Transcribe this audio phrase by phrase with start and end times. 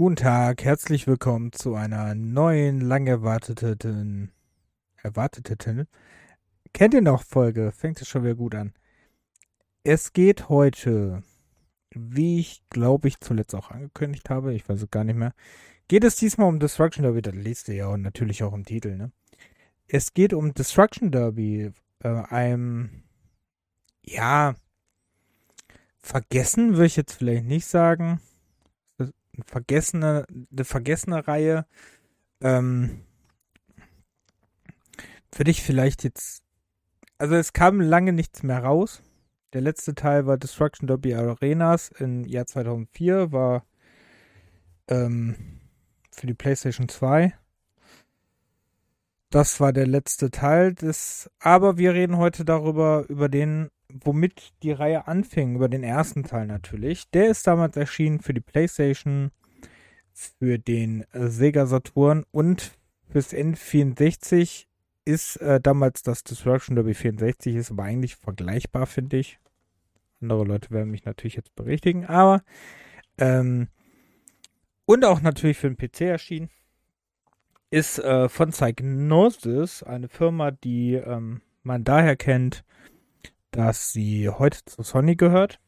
[0.00, 4.32] Guten Tag, herzlich willkommen zu einer neuen, lang erwarteten,
[4.96, 5.86] erwarteten,
[6.72, 7.70] kennt ihr noch Folge?
[7.70, 8.72] Fängt es schon wieder gut an.
[9.84, 11.22] Es geht heute,
[11.90, 15.34] wie ich glaube ich zuletzt auch angekündigt habe, ich weiß es gar nicht mehr,
[15.86, 18.96] geht es diesmal um Destruction Derby, das liest ihr ja und natürlich auch im Titel,
[18.96, 19.12] ne?
[19.86, 23.02] Es geht um Destruction Derby, äh, einem,
[24.02, 24.54] ja,
[25.98, 28.18] vergessen würde ich jetzt vielleicht nicht sagen,
[29.34, 31.66] eine vergessene, eine vergessene Reihe.
[32.40, 33.04] Ähm,
[35.34, 36.42] würde ich vielleicht jetzt.
[37.18, 39.02] Also es kam lange nichts mehr raus.
[39.52, 43.66] Der letzte Teil war Destruction Derby Arenas im Jahr 2004, war
[44.88, 45.60] ähm,
[46.12, 47.34] für die PlayStation 2.
[49.30, 51.30] Das war der letzte Teil des.
[51.38, 53.70] Aber wir reden heute darüber, über den
[54.04, 57.10] womit die Reihe anfing, über den ersten Teil natürlich.
[57.10, 59.30] Der ist damals erschienen für die PlayStation,
[60.12, 62.72] für den Sega Saturn und
[63.08, 64.66] fürs N64
[65.04, 69.38] ist äh, damals das Destruction Derby 64, ist aber eigentlich vergleichbar, finde ich.
[70.20, 72.42] Andere Leute werden mich natürlich jetzt berichtigen, aber
[73.18, 73.68] ähm,
[74.84, 76.50] und auch natürlich für den PC erschienen.
[77.70, 82.64] Ist äh, von Psygnosis, eine Firma, die ähm, man daher kennt,
[83.50, 85.60] dass sie heute zu Sony gehört.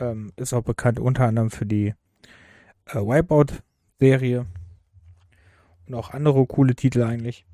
[0.00, 1.94] Ähm, ist auch bekannt unter anderem für die
[2.86, 4.46] äh, Wipeout-Serie
[5.86, 7.46] und auch andere coole Titel eigentlich.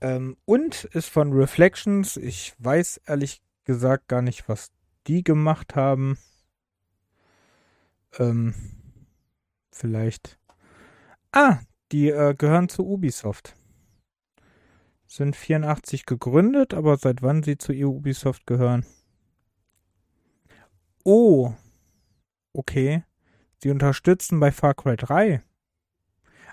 [0.00, 2.16] Ähm, und ist von Reflections.
[2.16, 4.70] Ich weiß ehrlich gesagt gar nicht, was
[5.06, 6.18] die gemacht haben.
[8.18, 8.54] Ähm,
[9.72, 10.38] vielleicht.
[11.32, 11.58] Ah,
[11.92, 13.57] die äh, gehören zu Ubisoft
[15.08, 18.84] sind 84 gegründet, aber seit wann sie zu Ubisoft gehören?
[21.02, 21.54] Oh,
[22.52, 23.02] okay.
[23.60, 25.42] Sie unterstützen bei Far Cry 3.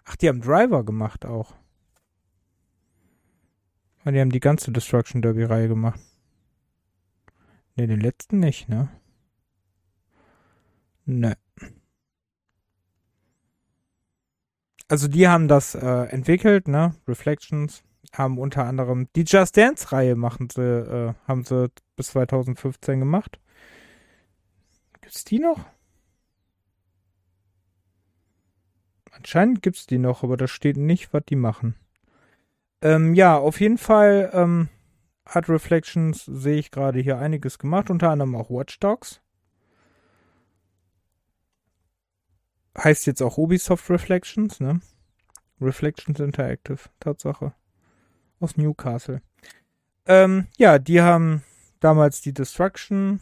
[0.06, 1.54] Ach, die haben Driver gemacht auch.
[4.06, 6.00] Und die haben die ganze Destruction Derby-Reihe gemacht.
[7.76, 8.90] Ne, den letzten nicht, ne?
[11.06, 11.38] Ne.
[14.88, 16.96] Also die haben das äh, entwickelt, ne?
[17.08, 17.84] Reflections
[18.18, 23.40] haben unter anderem die Just Dance Reihe machen sie, äh, haben sie bis 2015 gemacht.
[25.02, 25.66] Gibt's die noch?
[29.12, 31.76] Anscheinend gibt's die noch, aber da steht nicht, was die machen.
[32.82, 34.70] Ähm, ja, auf jeden Fall ähm,
[35.26, 39.22] hat Reflections, sehe ich gerade hier einiges gemacht, unter anderem auch Watch Dogs.
[42.78, 44.82] Heißt jetzt auch Ubisoft Reflections, ne?
[45.62, 47.54] Reflections Interactive, Tatsache
[48.40, 49.22] aus Newcastle.
[50.06, 51.44] Ähm, ja, die haben
[51.80, 53.20] damals die Destruction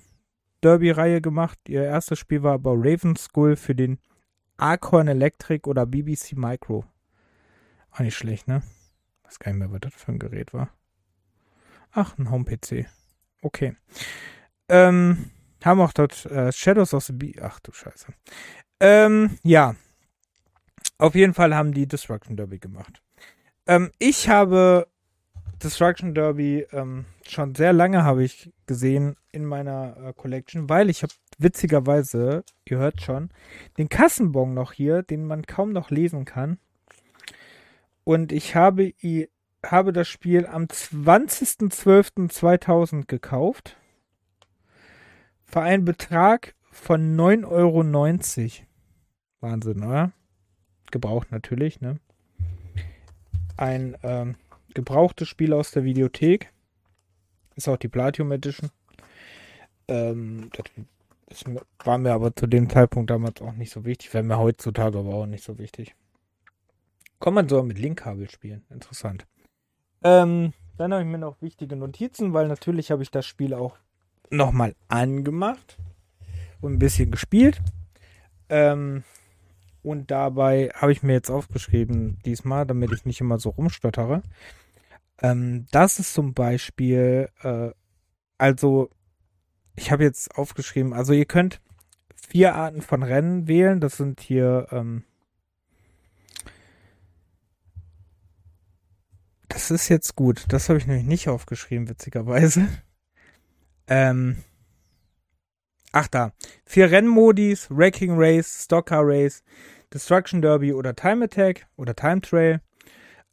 [0.62, 1.60] Derby-Reihe gemacht.
[1.68, 4.00] Ihr erstes Spiel war aber Raven School für den
[4.58, 6.86] Archon Electric oder BBC Micro.
[7.92, 8.64] Auch nicht schlecht, ne?
[9.24, 10.70] Weiß gar nicht mehr, was das für ein Gerät war.
[11.92, 12.88] Ach, ein Home-PC.
[13.42, 13.76] Okay.
[14.70, 15.30] Ähm,
[15.64, 17.36] haben auch dort äh, Shadows of the Bee.
[17.42, 18.08] Ach du Scheiße.
[18.80, 19.76] Ähm, ja.
[20.98, 23.02] Auf jeden Fall haben die Destruction Derby gemacht.
[23.68, 24.88] Ähm, ich habe
[25.64, 31.04] Destruction Derby ähm, schon sehr lange habe ich gesehen in meiner äh, Collection, weil ich
[31.04, 33.30] habe witzigerweise, ihr hört schon,
[33.78, 36.58] den Kassenbon noch hier, den man kaum noch lesen kann.
[38.04, 38.94] Und ich habe,
[39.66, 43.78] habe das Spiel am 20.12.2000 gekauft.
[45.46, 47.84] Für einen Betrag von 9,90 Euro.
[49.40, 50.12] Wahnsinn, oder?
[50.92, 51.98] Gebraucht natürlich, ne?
[53.56, 54.36] Ein ähm,
[54.74, 56.52] gebrauchtes Spiel aus der Videothek.
[57.56, 58.70] Ist auch die Platinum Edition.
[59.88, 60.50] Ähm,
[61.28, 61.44] das
[61.84, 64.14] war mir aber zu dem Zeitpunkt damals auch nicht so wichtig.
[64.14, 65.96] Wäre mir heutzutage aber auch nicht so wichtig.
[67.20, 68.64] Kann man sogar mit Linkkabel spielen.
[68.70, 69.26] Interessant.
[70.04, 73.78] Ähm, dann habe ich mir noch wichtige Notizen, weil natürlich habe ich das Spiel auch
[74.30, 75.78] nochmal angemacht
[76.62, 77.62] und ein bisschen gespielt.
[78.50, 79.04] Ähm,
[79.84, 84.22] und dabei habe ich mir jetzt aufgeschrieben, diesmal, damit ich nicht immer so rumstottere.
[85.24, 87.72] Ähm, das ist zum Beispiel, äh,
[88.38, 88.90] also
[89.76, 91.62] ich habe jetzt aufgeschrieben, also ihr könnt
[92.16, 93.80] vier Arten von Rennen wählen.
[93.80, 95.04] Das sind hier, ähm,
[99.48, 100.46] das ist jetzt gut.
[100.50, 102.68] Das habe ich nämlich nicht aufgeschrieben, witzigerweise.
[103.86, 104.38] Ähm,
[105.92, 106.32] ach da.
[106.66, 109.44] Vier Rennmodis, Wrecking Race, Stocker Race,
[109.94, 112.62] Destruction Derby oder Time Attack oder Time Trail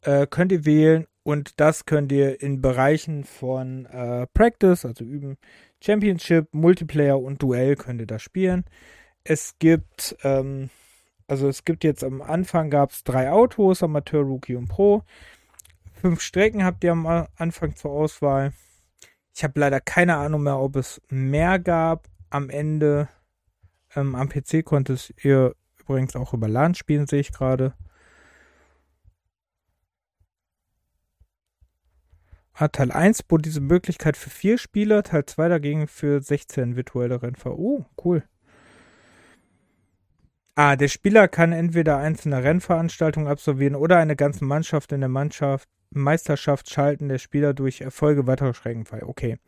[0.01, 5.37] äh, könnt ihr wählen und das könnt ihr in Bereichen von äh, Practice, also üben,
[5.83, 8.65] Championship, Multiplayer und Duell könnt ihr da spielen.
[9.23, 10.69] Es gibt ähm,
[11.27, 15.03] Also es gibt jetzt am Anfang gab es drei Autos, Amateur, Rookie und Pro.
[15.93, 18.51] Fünf Strecken habt ihr am Anfang zur Auswahl.
[19.33, 23.07] Ich habe leider keine Ahnung mehr, ob es mehr gab am Ende.
[23.95, 27.73] Ähm, am PC konntest ihr übrigens auch über LAN spielen, sehe ich gerade.
[32.61, 37.19] Ah, Teil 1 bot diese Möglichkeit für vier Spieler, Teil 2 dagegen für 16 virtuelle
[37.19, 37.57] Rennfahrer.
[37.57, 38.23] Oh, cool.
[40.53, 45.67] Ah, der Spieler kann entweder einzelne Rennveranstaltungen absolvieren oder eine ganze Mannschaft in der Mannschaft
[45.89, 49.01] Meisterschaft schalten der Spieler durch Erfolge weiterer Strecken frei.
[49.07, 49.39] Okay.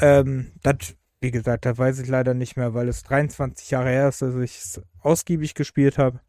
[0.00, 4.08] Ähm, das, wie gesagt, da weiß ich leider nicht mehr, weil es 23 Jahre her
[4.08, 6.20] ist, dass ich es ausgiebig gespielt habe.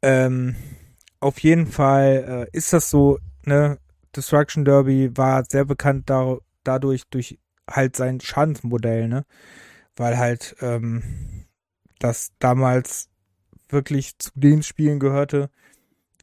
[0.00, 0.54] Ähm,
[1.18, 3.80] auf jeden Fall äh, ist das so, ne,
[4.16, 7.38] Destruction Derby war sehr bekannt da, dadurch, durch
[7.70, 9.24] halt sein Schadensmodell, ne?
[9.96, 11.02] Weil halt ähm,
[11.98, 13.08] das damals
[13.68, 15.50] wirklich zu den Spielen gehörte,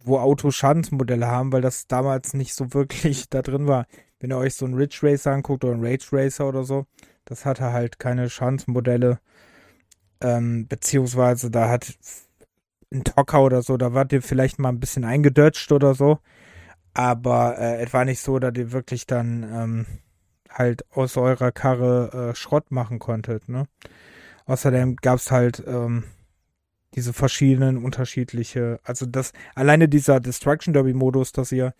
[0.03, 3.85] wo Autos Schadensmodelle haben, weil das damals nicht so wirklich da drin war.
[4.19, 6.85] Wenn ihr euch so einen Ridge Racer anguckt oder einen Rage Racer oder so,
[7.25, 9.19] das hatte halt keine Schadensmodelle.
[10.21, 11.93] Ähm, beziehungsweise da hat
[12.91, 16.19] ein Tocker oder so, da wart ihr vielleicht mal ein bisschen eingedutscht oder so.
[16.93, 19.85] Aber äh, es war nicht so, dass ihr wirklich dann ähm,
[20.49, 23.49] halt aus eurer Karre äh, Schrott machen konntet.
[23.49, 23.67] Ne?
[24.45, 26.03] Außerdem gab es halt ähm,
[26.93, 31.73] diese verschiedenen unterschiedliche, also das alleine dieser Destruction Derby Modus, dass ihr,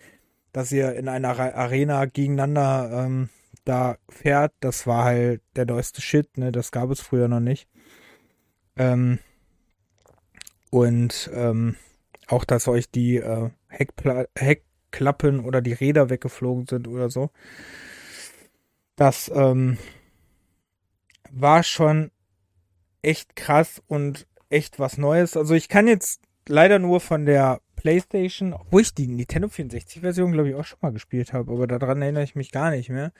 [0.52, 3.28] dass ihr in einer Arena gegeneinander ähm,
[3.64, 6.52] da fährt, das war halt der neueste Shit, ne?
[6.52, 7.68] Das gab es früher noch nicht.
[8.76, 9.20] Ähm,
[10.70, 11.76] und ähm,
[12.26, 14.26] auch, dass euch die äh, Heckpla
[14.94, 17.30] Heckklappen oder die Räder weggeflogen sind oder so.
[18.96, 19.76] Das ähm,
[21.30, 22.10] war schon
[23.02, 25.36] echt krass und echt was Neues.
[25.36, 30.32] Also ich kann jetzt leider nur von der PlayStation, obwohl ich die Nintendo 64 Version
[30.32, 33.12] glaube ich auch schon mal gespielt habe, aber daran erinnere ich mich gar nicht mehr.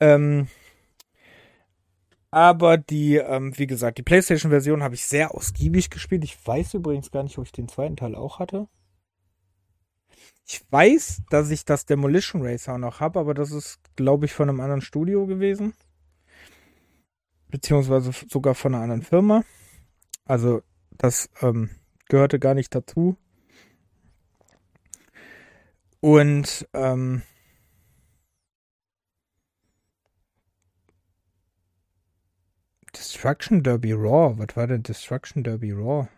[0.00, 0.48] Ähm,
[2.30, 6.24] aber die, ähm, wie gesagt, die PlayStation Version habe ich sehr ausgiebig gespielt.
[6.24, 8.66] Ich weiß übrigens gar nicht, ob ich den zweiten Teil auch hatte.
[10.46, 14.48] Ich weiß, dass ich das Demolition Racer noch habe, aber das ist, glaube ich, von
[14.48, 15.74] einem anderen Studio gewesen.
[17.48, 19.44] Beziehungsweise sogar von einer anderen Firma.
[20.24, 21.70] Also das ähm,
[22.08, 23.16] gehörte gar nicht dazu.
[26.00, 27.22] Und ähm,
[32.94, 34.38] Destruction Derby Raw.
[34.38, 36.08] Was war denn Destruction Derby Raw?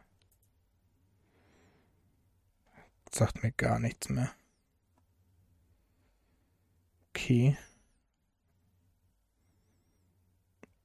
[3.16, 4.30] Sagt mir gar nichts mehr.
[7.08, 7.56] Okay.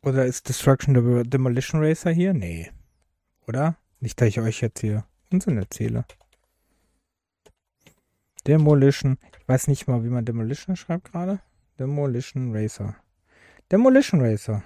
[0.02, 2.34] Oder ist Destruction Derby Demolition Racer hier?
[2.34, 2.72] Nee.
[3.48, 3.76] Oder?
[4.00, 6.06] Nicht, dass ich euch jetzt hier Unsinn erzähle.
[8.48, 9.18] Demolition.
[9.38, 11.42] Ich weiß nicht mal, wie man Demolition schreibt gerade.
[11.80, 12.96] Demolition Racer.
[13.70, 14.64] Demolition Racer.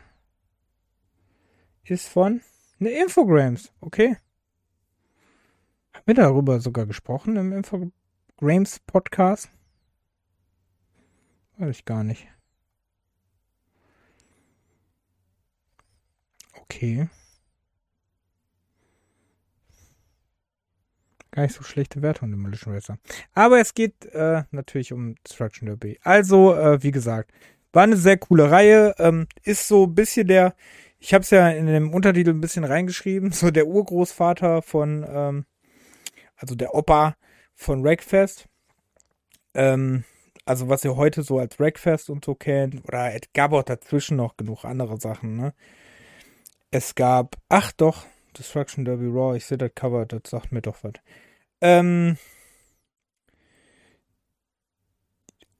[1.84, 2.42] Ist von
[2.78, 3.74] ne Infogrames.
[3.82, 4.18] Okay.
[5.96, 9.50] Haben wir darüber sogar gesprochen im Infogrames Podcast?
[11.58, 12.28] Weiß ich gar nicht.
[16.62, 17.08] Okay.
[21.32, 22.98] Gar nicht so schlechte Wertung, Demolition Racer.
[23.34, 26.00] Aber es geht äh, natürlich um Destruction Derby.
[26.04, 27.32] Also, äh, wie gesagt,
[27.72, 28.96] war eine sehr coole Reihe.
[29.00, 30.56] Ähm, ist so ein bisschen der,
[31.00, 35.46] ich habe es ja in dem Untertitel ein bisschen reingeschrieben, so der Urgroßvater von, ähm,
[36.38, 37.16] also der Opa
[37.54, 38.48] von Wreckfest.
[39.54, 40.04] Ähm,
[40.46, 42.84] also was ihr heute so als Wreckfest und so kennt.
[42.88, 45.54] Oder es gab auch dazwischen noch genug andere Sachen, ne?
[46.72, 48.06] Es gab, ach doch,
[48.38, 50.94] Destruction Derby Raw, ich sehe das Cover, das sagt mir doch was.
[51.62, 52.18] Ähm,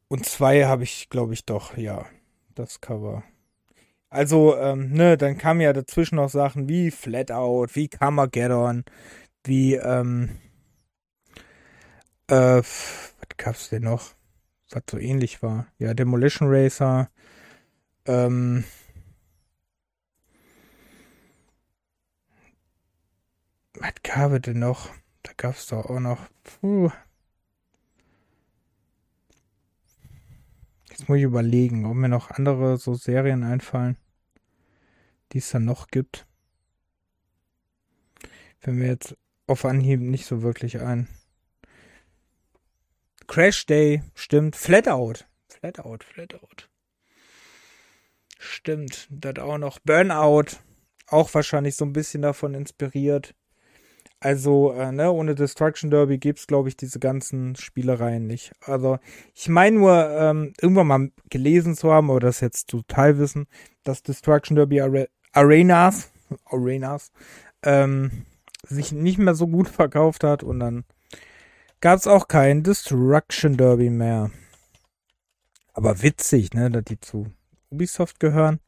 [0.08, 2.06] und zwei habe ich, glaube ich, doch, ja,
[2.54, 3.24] das Cover.
[4.10, 8.84] Also, ähm, ne, dann kamen ja dazwischen noch Sachen wie Flatout, wie Carmageddon,
[9.44, 10.38] wie, ähm,
[12.28, 14.16] äh, was gab's denn noch?
[14.72, 15.68] Was so ähnlich war.
[15.78, 17.10] Ja, Demolition Racer,
[18.06, 18.64] ähm,
[23.74, 24.90] was gab es denn noch?
[25.24, 26.20] Da gab es doch auch noch.
[26.44, 26.92] Puh.
[30.90, 33.98] Jetzt muss ich überlegen, ob mir noch andere so Serien einfallen,
[35.32, 36.26] die es dann noch gibt.
[38.62, 39.18] Wenn wir jetzt
[39.48, 41.08] auf Anhieb nicht so wirklich ein.
[43.28, 44.56] Crash Day, stimmt.
[44.56, 45.26] Flatout.
[45.48, 46.70] Flatout, Flatout.
[48.38, 49.08] Stimmt.
[49.10, 49.80] Das auch noch.
[49.80, 50.58] Burnout.
[51.08, 53.36] Auch wahrscheinlich so ein bisschen davon inspiriert
[54.20, 58.54] Also, äh, ne, ohne Destruction Derby gibt's, glaube ich, diese ganzen Spielereien nicht.
[58.62, 58.98] Also,
[59.34, 63.48] ich meine nur, ähm, irgendwann mal gelesen zu haben, oder das jetzt total wissen,
[63.84, 66.12] dass Destruction Derby Are Arenas,
[66.46, 67.12] Arenas,
[67.64, 68.26] ähm,
[68.64, 70.86] sich nicht mehr so gut verkauft hat und dann
[71.82, 74.32] gab's auch kein Destruction Derby mehr.
[75.74, 77.32] Aber witzig, ne, dass die zu
[77.70, 78.60] Ubisoft gehören.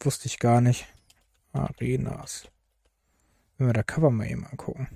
[0.00, 0.86] Wusste ich gar nicht.
[1.52, 2.48] Arenas.
[3.56, 4.88] Wenn wir da Cover mal eben angucken.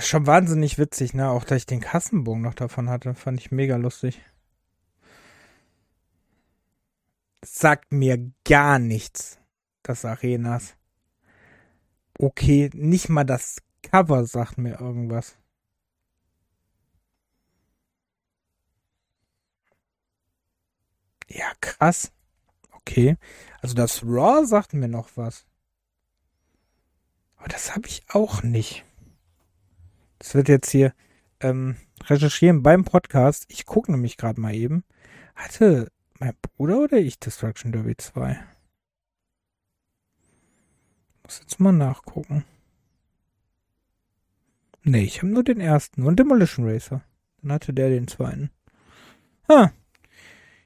[0.00, 1.28] Schon wahnsinnig witzig, ne?
[1.30, 4.20] Auch dass ich den Kassenbogen noch davon hatte, fand ich mega lustig.
[7.44, 9.38] Sagt mir gar nichts,
[9.82, 10.74] das Arenas.
[12.18, 13.58] Okay, nicht mal das
[13.90, 15.36] Cover sagt mir irgendwas.
[21.28, 22.12] Ja, krass.
[22.72, 23.16] Okay.
[23.60, 25.46] Also das Raw sagt mir noch was.
[27.36, 28.84] Aber das habe ich auch nicht.
[30.18, 30.94] Das wird jetzt hier
[31.40, 33.44] ähm, recherchieren beim Podcast.
[33.48, 34.84] Ich gucke nämlich gerade mal eben.
[35.34, 38.42] Hatte mein Bruder oder ich Destruction Derby 2?
[41.24, 42.44] Muss jetzt mal nachgucken.
[44.84, 47.00] Nee, ich habe nur den ersten und Demolition Racer.
[47.42, 48.50] Dann hatte der den zweiten.
[49.48, 49.70] Ah.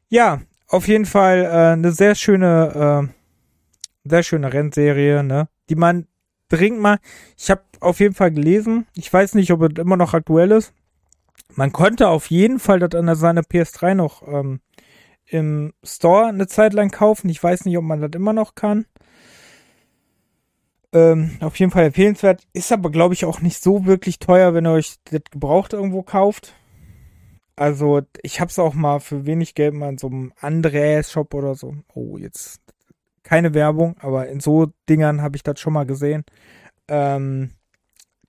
[0.09, 3.09] Ja, auf jeden Fall äh, eine sehr schöne,
[4.05, 5.49] äh, sehr schöne Rennserie, ne?
[5.71, 6.07] Die man
[6.49, 6.99] dringend mal.
[7.37, 8.87] Ich habe auf jeden Fall gelesen.
[8.95, 10.73] Ich weiß nicht, ob es immer noch aktuell ist.
[11.55, 14.61] Man konnte auf jeden Fall das an seiner PS3 noch ähm,
[15.27, 17.29] im Store eine Zeit lang kaufen.
[17.29, 18.87] Ich weiß nicht, ob man das immer noch kann.
[20.92, 22.47] Ähm, auf jeden Fall empfehlenswert.
[22.52, 26.02] Ist aber, glaube ich, auch nicht so wirklich teuer, wenn ihr euch das gebraucht irgendwo
[26.02, 26.54] kauft.
[27.57, 31.75] Also, ich hab's auch mal für wenig Geld mal in so einem Andreas-Shop oder so.
[31.92, 32.61] Oh, jetzt
[33.23, 36.25] keine Werbung, aber in so Dingern habe ich das schon mal gesehen.
[36.87, 37.50] Ähm,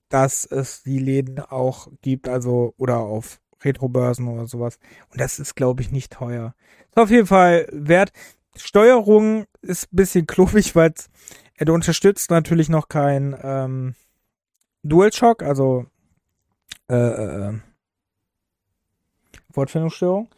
[0.09, 4.79] dass es die Läden auch gibt, also oder auf Retrobörsen oder sowas.
[5.11, 6.55] Und das ist, glaube ich, nicht teuer.
[6.89, 8.11] Ist auf jeden Fall wert.
[8.55, 10.93] Steuerung ist ein bisschen klobig, weil
[11.59, 13.95] er unterstützt natürlich noch kein ähm,
[14.83, 15.85] DualShock, also
[16.89, 17.59] äh, äh, äh
[19.53, 20.29] Wortfindungsstörung.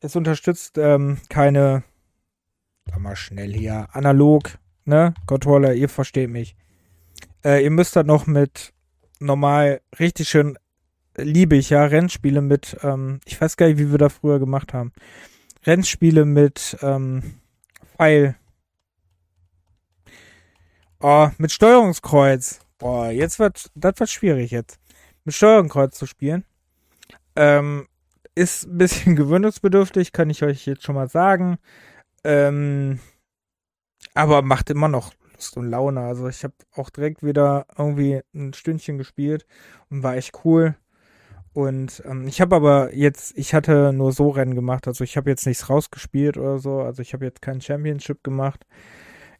[0.00, 1.84] Es unterstützt ähm, keine,
[2.86, 6.56] sag mal schnell hier, analog, ne, Controller, ihr versteht mich.
[7.44, 8.72] Äh, ihr müsst dann noch mit
[9.20, 10.58] normal richtig schön
[11.16, 14.72] liebe ich ja Rennspiele mit, ähm, ich weiß gar nicht, wie wir da früher gemacht
[14.72, 14.92] haben.
[15.66, 17.40] Rennspiele mit ähm,
[17.96, 18.36] Pfeil.
[21.00, 22.58] Oh, mit Steuerungskreuz.
[22.78, 24.80] Boah, jetzt wird, das wird schwierig jetzt.
[25.24, 26.44] Mit Steuerungskreuz zu spielen.
[27.36, 27.86] Ähm,
[28.34, 31.58] ist ein bisschen gewöhnungsbedürftig, kann ich euch jetzt schon mal sagen.
[32.24, 32.98] Ähm,
[34.14, 36.00] aber macht immer noch Lust und Laune.
[36.00, 39.46] Also ich habe auch direkt wieder irgendwie ein Stündchen gespielt
[39.90, 40.74] und war echt cool.
[41.52, 45.30] Und ähm, ich habe aber jetzt, ich hatte nur so Rennen gemacht, also ich habe
[45.30, 48.66] jetzt nichts rausgespielt oder so, also ich habe jetzt kein Championship gemacht.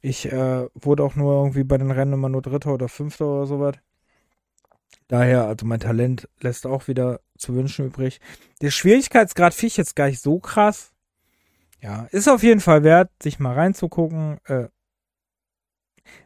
[0.01, 3.47] Ich äh, wurde auch nur irgendwie bei den Rennen immer nur Dritter oder Fünfter oder
[3.47, 3.75] sowas.
[5.09, 8.21] Daher, also mein Talent lässt auch wieder zu wünschen übrig.
[8.61, 10.93] Der Schwierigkeitsgrad finde ich jetzt gar nicht so krass.
[11.81, 14.69] Ja, ist auf jeden Fall wert, sich mal reinzugucken, äh,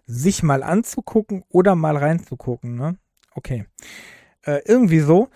[0.07, 2.99] sich mal anzugucken oder mal reinzugucken, ne?
[3.35, 3.67] Okay.
[4.43, 5.29] Äh, irgendwie so.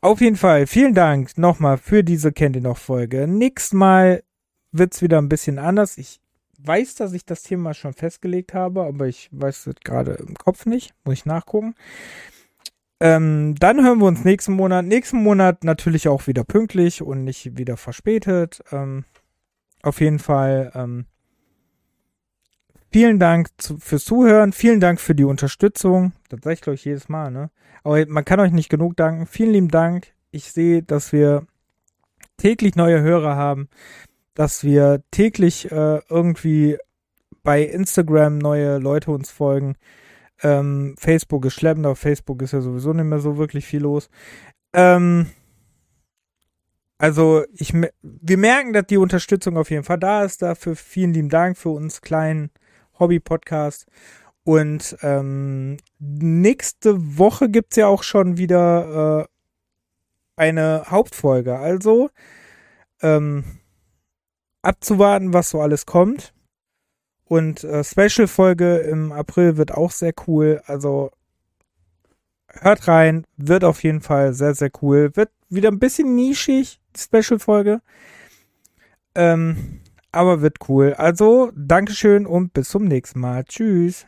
[0.00, 3.26] Auf jeden Fall, vielen Dank nochmal für diese ihr noch Folge.
[3.26, 4.22] Nächstes Mal
[4.72, 5.98] wird's wieder ein bisschen anders.
[5.98, 6.20] Ich
[6.58, 10.66] weiß, dass ich das Thema schon festgelegt habe, aber ich weiß es gerade im Kopf
[10.66, 10.92] nicht.
[11.04, 11.74] Muss ich nachgucken.
[13.00, 14.84] Ähm, dann hören wir uns nächsten Monat.
[14.84, 18.62] Nächsten Monat natürlich auch wieder pünktlich und nicht wieder verspätet.
[18.72, 19.04] Ähm,
[19.82, 20.72] auf jeden Fall.
[20.74, 21.06] Ähm,
[22.90, 24.52] vielen Dank zu, fürs Zuhören.
[24.52, 26.12] Vielen Dank für die Unterstützung.
[26.28, 27.50] Das sage ich, glaube ich, jedes Mal, ne?
[27.84, 29.26] Aber man kann euch nicht genug danken.
[29.26, 30.08] Vielen lieben Dank.
[30.32, 31.46] Ich sehe, dass wir
[32.36, 33.68] täglich neue Hörer haben,
[34.38, 36.78] dass wir täglich äh, irgendwie
[37.42, 39.74] bei Instagram neue Leute uns folgen.
[40.44, 44.08] Ähm, Facebook ist schleppend, auf Facebook ist ja sowieso nicht mehr so wirklich viel los.
[44.72, 45.26] Ähm,
[46.98, 50.40] also ich, wir merken, dass die Unterstützung auf jeden Fall da ist.
[50.40, 52.50] Dafür vielen lieben Dank für uns kleinen
[53.00, 53.86] Hobby-Podcast.
[54.44, 61.58] Und ähm, nächste Woche gibt's ja auch schon wieder äh, eine Hauptfolge.
[61.58, 62.10] Also
[63.02, 63.42] ähm,
[64.62, 66.34] abzuwarten, was so alles kommt.
[67.24, 70.62] Und äh, Special-Folge im April wird auch sehr cool.
[70.66, 71.10] Also
[72.48, 75.14] hört rein, wird auf jeden Fall sehr, sehr cool.
[75.14, 77.80] Wird wieder ein bisschen nischig, die Special-Folge.
[79.14, 80.94] Ähm, aber wird cool.
[80.94, 83.44] Also, Dankeschön und bis zum nächsten Mal.
[83.44, 84.06] Tschüss.